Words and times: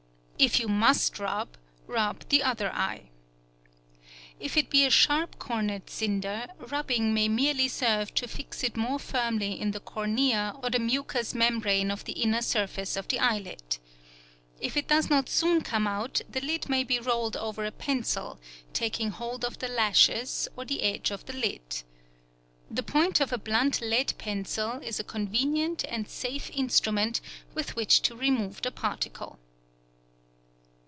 If 0.41 0.59
you 0.59 0.67
must 0.67 1.19
rub, 1.19 1.55
rub 1.85 2.27
the 2.29 2.41
other 2.41 2.71
eye. 2.73 3.11
If 4.39 4.57
it 4.57 4.71
be 4.71 4.87
a 4.87 4.89
sharp 4.89 5.37
cornered 5.37 5.87
cinder, 5.87 6.47
rubbing 6.57 7.13
may 7.13 7.29
merely 7.29 7.67
serve 7.67 8.11
to 8.15 8.27
fix 8.27 8.63
it 8.63 8.75
more 8.75 8.97
firmly 8.97 9.61
in 9.61 9.69
the 9.69 9.79
cornea 9.79 10.55
or 10.63 10.71
the 10.71 10.79
mucous 10.79 11.35
membrane 11.35 11.91
of 11.91 12.05
the 12.05 12.13
inner 12.13 12.41
surface 12.41 12.97
of 12.97 13.07
the 13.07 13.19
eyelid. 13.19 13.77
If 14.59 14.75
it 14.75 14.87
does 14.87 15.11
not 15.11 15.29
soon 15.29 15.61
come 15.61 15.85
out, 15.85 16.21
the 16.27 16.41
lid 16.41 16.67
may 16.69 16.83
be 16.83 16.97
rolled 16.97 17.37
over 17.37 17.63
a 17.63 17.71
pencil, 17.71 18.39
taking 18.73 19.11
hold 19.11 19.45
of 19.45 19.59
the 19.59 19.67
lashes 19.67 20.47
or 20.57 20.65
the 20.65 20.81
edge 20.81 21.11
of 21.11 21.23
the 21.27 21.33
lid. 21.33 21.83
The 22.71 22.81
point 22.81 23.21
of 23.21 23.31
a 23.31 23.37
blunt 23.37 23.79
lead 23.79 24.15
pencil 24.17 24.79
is 24.79 24.99
a 24.99 25.03
convenient 25.03 25.85
and 25.87 26.09
safe 26.09 26.49
instrument 26.49 27.21
with 27.53 27.75
which 27.75 28.01
to 28.01 28.15
remove 28.15 28.63
the 28.63 28.71
particle. 28.71 29.37